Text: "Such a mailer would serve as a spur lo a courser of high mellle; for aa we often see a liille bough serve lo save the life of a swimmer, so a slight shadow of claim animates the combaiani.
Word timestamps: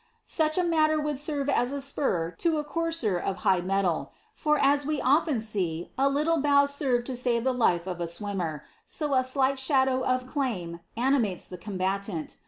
"Such 0.25 0.57
a 0.57 0.63
mailer 0.63 0.99
would 0.99 1.19
serve 1.19 1.47
as 1.47 1.71
a 1.71 1.79
spur 1.79 2.35
lo 2.43 2.57
a 2.57 2.63
courser 2.63 3.19
of 3.19 3.37
high 3.45 3.61
mellle; 3.61 4.11
for 4.33 4.57
aa 4.59 4.77
we 4.83 4.99
often 4.99 5.39
see 5.39 5.91
a 5.95 6.09
liille 6.09 6.41
bough 6.41 6.65
serve 6.65 7.07
lo 7.07 7.13
save 7.13 7.43
the 7.43 7.53
life 7.53 7.85
of 7.85 8.01
a 8.01 8.07
swimmer, 8.07 8.63
so 8.83 9.13
a 9.13 9.23
slight 9.23 9.59
shadow 9.59 10.03
of 10.03 10.25
claim 10.25 10.79
animates 10.97 11.47
the 11.47 11.57
combaiani. 11.59 12.35